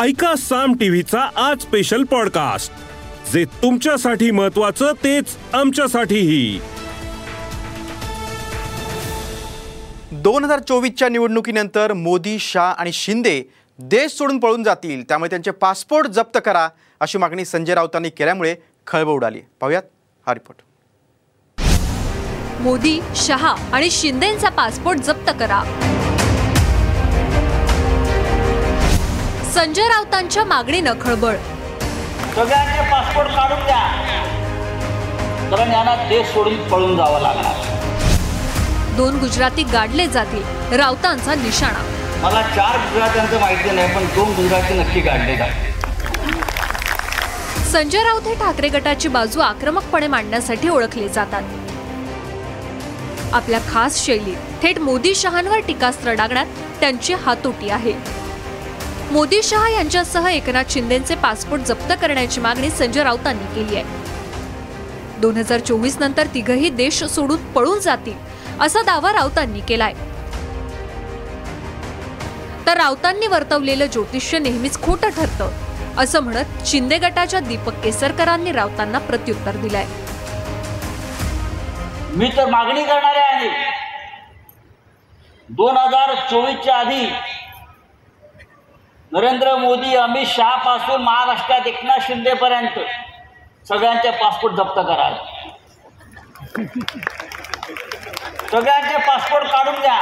ऐका 0.00 0.34
साम 0.36 0.74
टीव्हीचा 0.74 1.20
आज 1.36 1.60
स्पेशल 1.60 2.02
पॉडकास्ट 2.04 2.72
जे 3.32 3.44
तुमच्यासाठी 3.62 4.30
महत्वाचं 4.30 4.92
तेच 5.04 5.36
आमच्यासाठीही. 5.52 6.60
दोन 10.12 10.44
हजार 10.44 10.58
चोवीसच्या 10.58 11.08
निवडणुकीनंतर 11.08 11.92
मोदी 11.92 12.38
शाह 12.38 12.72
आणि 12.72 12.92
शिंदे 12.92 13.42
देश 13.78 14.12
सोडून 14.12 14.38
पळून 14.38 14.62
जातील. 14.62 15.02
त्यामुळे 15.08 15.30
त्यांचे 15.30 15.50
पासपोर्ट 15.50 16.06
जप्त 16.06 16.38
करा 16.44 16.68
अशी 17.00 17.18
मागणी 17.18 17.44
संजय 17.44 17.74
राऊतांनी 17.74 18.10
केल्यामुळे 18.10 18.54
खळबळ 18.86 19.12
उडाली. 19.12 19.40
पाहूयात 19.60 19.82
हा 20.26 20.34
रिपोर्ट 20.34 20.60
मोदी 22.60 23.00
शहा 23.16 23.54
आणि 23.72 23.90
शिंदेचा 23.90 24.48
पासपोर्ट 24.48 24.98
जप्त 24.98 25.30
करा. 25.40 25.62
संजय 29.54 29.88
राऊतांच्या 29.88 30.44
मागणीनं 30.44 30.92
खळबळ. 31.00 31.34
सगळ्यांचे 32.34 32.90
पासपोर्ट 32.90 33.28
काढून 33.30 33.64
द्या. 33.66 33.80
कारण 35.50 35.72
यांना 35.72 35.94
देश 36.08 36.26
सोडून 36.32 36.56
पळून 36.68 36.96
जावं 36.96 37.20
लागणार. 37.20 37.70
दोन 38.96 39.18
गुजराती 39.18 39.62
गाडले 39.72 40.06
जातील 40.06 40.76
राऊतांचा 40.78 41.34
निशाणा. 41.34 41.82
मला 42.22 42.42
चार 42.56 42.76
गुजरात्यांचं 42.78 43.40
माहिती 43.40 43.70
नाही 43.70 43.94
पण 43.94 44.04
दोन 44.14 44.32
गुजराती 44.34 44.78
नक्की 44.80 45.00
काढले 45.00 45.36
जाते 45.36 45.70
संजय 47.72 48.02
राऊत 48.04 48.26
हे 48.26 48.34
ठाकरे 48.34 48.68
गटाची 48.68 49.08
बाजू 49.08 49.40
आक्रमकपणे 49.40 50.06
मांडण्यासाठी 50.06 50.68
ओळखले 50.68 51.08
जातात. 51.08 51.42
आपल्या 53.34 53.60
खास 53.72 54.04
शैलीत 54.04 54.62
थेट 54.62 54.78
मोदी 54.78 55.14
शहांवर 55.14 55.60
टीकास्त्र 55.66 56.12
डागण्यात 56.14 56.46
त्यांची 56.80 57.14
हातोटी 57.24 57.70
आहे. 57.70 57.92
मोदी 59.12 59.40
शहा 59.42 59.68
यांच्यासह 59.68 60.26
एकनाथ 60.28 60.70
शिंदेचे 60.70 61.14
पासपोर्ट 61.22 61.62
जप्त 61.66 61.92
करण्याची 62.00 62.40
मागणी 62.40 62.68
संजय 62.70 63.02
राऊतांनी 63.04 63.46
केली 63.54 63.76
आहे. 63.76 65.20
दोन 65.20 65.36
हजार 65.36 65.60
चोवीस 65.60 65.96
नंतर 66.00 66.26
तिघही 66.34 66.68
देश 66.70 67.02
सोडून 67.04 67.52
पळून 67.52 67.80
जातील 67.80 68.60
असा 68.60 68.82
दावा 68.82 69.12
राऊतांनी 69.12 69.60
केलाय. 69.68 69.92
तर 72.66 72.76
राऊतांनी 72.76 73.26
वर्तवलेलं 73.26 73.86
ज्योतिष्य 73.86 74.38
नेहमीच 74.38 74.80
खोटं 74.82 75.10
ठरतं 75.16 75.52
असं 75.98 76.22
म्हणत 76.22 76.66
शिंदे 76.66 76.98
गटाच्या 76.98 77.40
दीपक 77.40 77.82
केसरकरांनी 77.84 78.52
राऊतांना 78.52 78.98
प्रत्युत्तर 79.10 79.56
दिलंय. 79.56 79.86
मी 82.16 82.30
तर 82.36 82.50
मागणी 82.50 82.84
करणारे 82.84 83.20
आहे. 83.20 83.50
दोन 85.48 85.76
हजार 85.76 86.14
चोवीसच्या 86.30 86.76
आधी 86.76 87.06
नरेंद्र 89.12 89.54
मोदी 89.58 89.94
अमित 89.94 90.26
शहा 90.26 90.54
पासून 90.64 91.02
महाराष्ट्रात 91.02 91.66
एकनाथ 91.66 92.06
शिंदे 92.06 92.34
पर्यंत 92.34 92.78
सगळ्यांचे 93.68 94.10
पासपोर्ट 94.10 94.54
जप्त 94.56 94.78
कराल 94.78 95.14
सगळ्यांचे 98.50 98.96
पासपोर्ट 99.06 99.46
काढून 99.46 99.80
द्या 99.80 99.98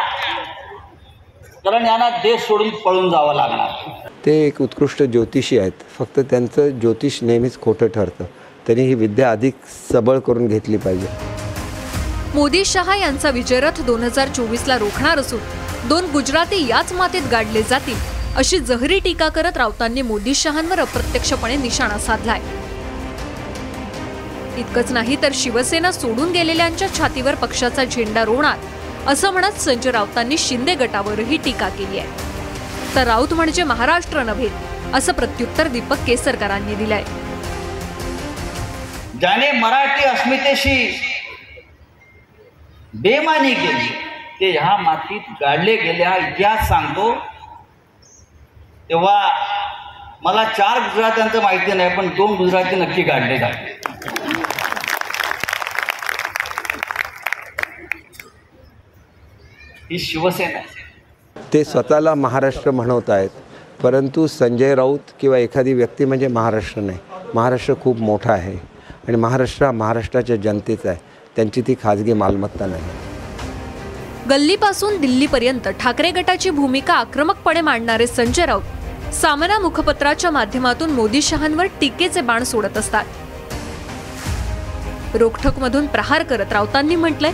कारण 1.64 1.86
यांना 1.86 2.08
देश 2.22 2.46
सोडून 2.46 2.68
पळून 2.84 3.10
जावं 3.10 3.34
लागणार. 3.34 3.70
ते 4.26 4.32
एक 4.46 4.60
उत्कृष्ट 4.62 5.02
ज्योतिषी 5.02 5.58
आहेत. 5.58 5.82
फक्त 5.98 6.20
त्यांचं 6.20 6.78
ज्योतिष 6.78 7.18
नेहमीच 7.22 7.60
खोटं 7.62 7.88
ठरतं. 7.94 8.24
त्यांनी 8.66 8.84
ही 8.86 8.94
विद्या 8.94 9.30
अधिक 9.30 9.54
सबळ 9.92 10.18
करून 10.26 10.46
घेतली 10.46 10.76
पाहिजे. 10.76 11.08
मोदी 12.34 12.64
शहा 12.64 12.96
यांचा 12.96 13.30
विजयरथ 13.30 13.82
दोन 13.86 14.02
हजार 14.02 14.28
चोवीस 14.28 14.66
ला 14.68 14.78
रोखणार 14.78 15.18
असून 15.18 15.40
दोन 15.88 16.10
गुजराती 16.12 16.66
याच 16.68 16.92
मातीत 16.92 17.28
गाडले 17.32 17.62
जातील. 17.62 18.09
अशी 18.36 18.58
जहरी 18.58 18.98
टीका 19.00 19.28
करत 19.28 19.56
राऊतांनी 19.56 20.02
मोदी 20.02 20.34
शहांवर 20.34 20.80
अप्रत्यक्षपणे 20.80 21.56
निशाणा 21.56 21.98
साधलाय. 21.98 22.40
इतकंच 24.58 24.92
नाही 24.92 25.16
तर 25.22 25.32
शिवसेना 25.34 25.90
सोडून 25.92 26.30
गेलेल्यांच्या 26.32 26.88
छातीवर 26.98 27.34
पक्षाचा 27.34 27.84
झेंडा 27.84 28.24
रोवणार 28.24 29.08
असं 29.08 29.30
म्हणत 29.32 29.60
संजय 29.60 29.90
राऊतांनी 29.90 30.38
शिंदे 30.38 30.74
गटावरही 30.74 31.36
टीका 31.36 31.68
केली 31.68 31.98
आहे. 31.98 32.94
तर 32.94 33.06
राऊत 33.06 33.34
म्हणजे 33.34 33.62
महाराष्ट्र 33.62 34.22
नव्हे 34.22 34.48
असं 34.94 35.12
प्रत्युत्तर 35.12 35.68
दीपक 35.68 36.04
केसरकरांनी 36.06 36.74
दिलंय. 36.74 37.02
ज्याने 39.20 39.50
मराठी 39.52 40.04
अस्मितेशी 40.04 40.76
बेमानी 42.94 43.54
केली 43.54 43.88
ते 44.40 44.50
ह्या 44.50 44.76
मातीत 44.76 45.32
गाडले 45.40 45.76
गेले 45.76 46.04
हा 46.04 46.16
इतिहास 46.16 46.68
सांगतो 46.68 47.12
तेव्हा 48.90 49.28
मला 50.22 50.44
चार 50.56 50.78
गुजरात्यांचं 50.80 51.42
माहिती 51.42 51.72
नाही 51.72 51.96
पण 51.96 52.08
दोन 52.16 52.34
गुजराती 52.36 52.76
नक्की 52.76 53.02
काढले 53.02 53.38
जाते 53.38 53.78
ही 59.90 59.98
शिवसेना. 59.98 60.58
ते 61.52 61.62
स्वतःला 61.64 62.14
महाराष्ट्र 62.14 62.70
म्हणवत 62.70 63.10
आहेत 63.10 63.30
परंतु 63.82 64.26
संजय 64.26 64.74
राऊत 64.74 65.12
किंवा 65.20 65.38
एखादी 65.38 65.72
व्यक्ती 65.74 66.04
म्हणजे 66.04 66.28
महाराष्ट्र 66.28 66.80
नाही. 66.80 66.98
महाराष्ट्र 67.34 67.74
खूप 67.82 68.00
मोठा 68.00 68.32
आहे 68.32 68.54
आणि 69.08 69.16
महाराष्ट्र 69.16 69.64
हा 69.66 69.70
महाराष्ट्राच्या 69.72 70.36
जनतेचा 70.36 70.88
आहे. 70.90 70.98
त्यांची 71.36 71.62
ती 71.66 71.74
खाजगी 71.82 72.12
मालमत्ता 72.12 72.66
नाही. 72.66 72.82
गल्लीपासून 74.30 75.00
दिल्लीपर्यंत 75.00 75.68
ठाकरे 75.80 76.10
गटाची 76.10 76.50
भूमिका 76.50 76.94
आक्रमकपणे 76.94 77.60
मांडणारे 77.60 78.06
संजय 78.06 78.46
राऊत 78.46 78.62
सामना 79.12 79.58
मुखपत्राच्या 79.58 80.30
माध्यमातून 80.30 80.90
मोदी 80.90 81.22
शहांवर 81.22 81.64
टीकेचे 81.64 82.20
बाण 82.20 82.44
सोडत 82.44 82.76
असतात. 82.76 83.04
रोखठोकमधून 85.14 85.86
प्रहार 85.86 86.22
करत 86.22 86.52
राऊतांनी 86.52 86.96
म्हटलंय 86.96 87.32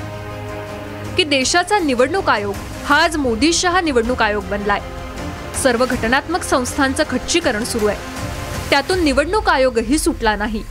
की 1.16 1.24
देशाचा 1.24 1.78
निवडणूक 1.78 2.30
आयोग 2.30 2.54
हा 2.86 3.02
आज 3.02 3.16
मोदी 3.16 3.52
शहा 3.52 3.80
निवडणूक 3.80 4.22
आयोग 4.22 4.44
बनलाय. 4.44 4.80
सर्व 5.62 5.84
घटनात्मक 5.86 6.42
संस्थांचं 6.42 7.04
खच्चीकरण 7.10 7.64
सुरू 7.64 7.86
आहे. 7.86 7.98
त्यातून 8.70 9.04
निवडणूक 9.04 9.48
आयोगही 9.48 9.98
सुटला 9.98 10.36
नाही. 10.36 10.64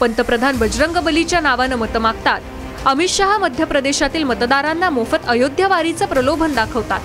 पंतप्रधान 0.00 0.58
बजरंग 0.58 0.96
बलीच्या 0.96 1.40
नावानं 1.40 1.76
मतं 1.76 1.98
मागतात. 1.98 2.40
अमित 2.86 3.08
शहा 3.08 3.38
मध्य 3.38 3.64
प्रदेशातील 3.64 4.22
मतदारांना 4.22 4.90
मोफत 4.90 5.28
अयोध्यावारीचं 5.28 6.06
प्रलोभन 6.06 6.54
दाखवतात. 6.54 7.00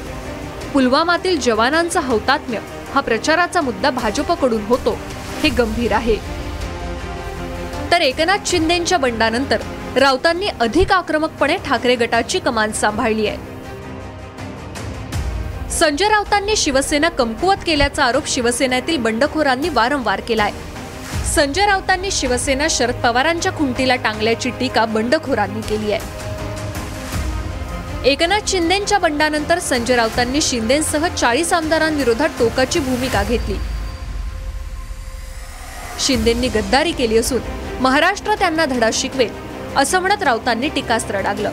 पुलवामातील 0.73 1.39
जवानांचं 1.39 2.01
हौतात्म्य 2.01 2.59
हा 2.93 3.01
प्रचाराचा 3.01 3.61
मुद्दा 3.61 3.89
भाजपकडून 3.89 4.65
होतो 4.65 4.97
हे 5.43 5.49
गंभीर 5.49 5.91
आहे. 5.91 6.15
तर 7.91 8.01
एकनाथ 8.01 8.45
शिंदेच्या 8.45 8.97
बंडानंतर 8.97 9.61
राऊतांनी 9.97 10.47
अधिक 10.47 10.91
आक्रमकपणे 10.91 11.57
ठाकरे 11.65 11.95
गटाची 11.95 12.39
कमान 12.39 12.71
सांभाळली 12.71 13.27
आहे. 13.27 13.51
संजय 15.71 16.09
राऊतांनी 16.09 16.55
शिवसेना 16.55 17.09
कमकुवत 17.09 17.63
केल्याचा 17.65 18.03
आरोप 18.03 18.27
शिवसेनेतील 18.27 18.97
बंडखोरांनी 18.97 19.69
वारंवार 19.69 20.21
केलाय. 20.21 20.51
संजय 21.35 21.65
राऊतांनी 21.65 22.11
शिवसेना 22.11 22.67
शरद 22.69 22.95
पवारांच्या 22.95 23.51
खुंटीला 23.51 23.95
टांगल्याची 23.95 24.49
टीका 24.49 24.85
बंडखोरांनी 24.85 25.61
केली 25.61 25.91
आहे. 25.91 26.22
एकनाथ 28.05 28.47
शिंदेच्या 28.47 28.97
बंडानंतर 28.99 29.59
संजय 29.59 29.95
राऊतांनी 29.95 30.39
शिंदेसह 30.41 31.07
चाळीस 31.07 31.51
आमदारांविरोधात 31.53 32.29
टोकाची 32.39 32.79
भूमिका 32.79 33.21
घेतली. 33.23 33.55
शिंदेंनी 35.99 36.47
गद्दारी 36.47 36.91
केली 36.91 37.17
असून 37.17 37.41
महाराष्ट्र 37.81 38.35
त्यांना 38.35 38.65
धडा 38.65 38.89
शिकवेल 38.93 39.29
असं 39.77 39.99
म्हणत 39.99 40.23
राऊतांनी 40.23 40.69
टीकास्त्र 40.69 41.21
डागलं. 41.21 41.51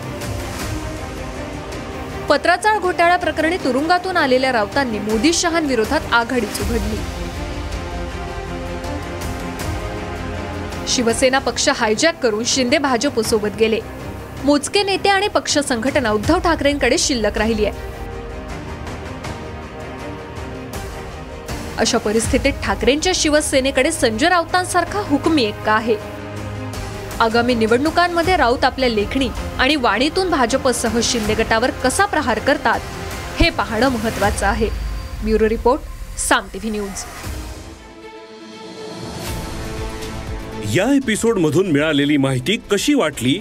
पत्राचाळ 2.29 2.79
घोटाळा 2.79 3.17
प्रकरणी 3.17 3.56
तुरुंगातून 3.56 4.17
आलेल्या 4.17 4.53
राऊतांनी 4.53 4.99
मोदी 4.99 5.32
शहांविरोधात 5.32 6.12
आघाडीच 6.12 6.61
उघडली. 6.61 6.99
शिवसेना 10.88 11.38
पक्ष 11.38 11.69
हायजॅक 11.69 12.23
करून 12.23 12.44
शिंदे 12.44 12.79
भाजपसोबत 12.79 13.56
गेले. 13.58 13.81
मोजके 14.45 14.83
नेते 14.83 15.09
आणि 15.09 15.29
पक्ष 15.29 15.59
संघटना 15.59 16.11
उद्धव 16.11 16.39
ठाकरेंकडे 16.39 16.99
शिल्लक 16.99 17.39
राहिली 17.39 17.65
आहे. 17.65 17.89
अशा 21.79 21.99
परिस्थितीत 21.99 22.53
ठाकरेंच्या 22.63 23.13
शिवसेनेकडे 23.15 23.93
संजय 23.93 24.29
राऊतांसारखा 24.29 24.99
हुकमी 24.99 25.45
एक 25.45 25.63
का 25.63 25.73
आहे? 25.73 25.97
आगामी 27.21 27.55
निवडणुकांमध्ये 27.55 28.37
राऊत 28.37 28.65
आपल्या 28.65 28.89
लेखणी 28.89 29.29
आणि 29.59 29.77
वाणीतून 29.77 30.31
भाजपसह 30.31 30.99
शिंदे 31.03 31.35
गटावर 31.35 31.71
कसा 31.71 32.05
प्रहार 32.05 32.39
करतात 32.39 32.81
हे 33.41 33.51
पाहणं 33.51 33.89
महत्वाचं 33.89 34.47
आहे. 34.47 34.69
Bureau 35.25 35.49
report 35.49 35.81
Saam 36.19 36.47
TV 36.53 36.71
news. 36.71 37.05
या 40.75 40.95
एपिसोड 40.97 41.39
मधून 41.39 41.71
मिळालेली 41.71 42.17
माहिती 42.17 42.57
कशी 42.71 42.95
वाटली 42.95 43.41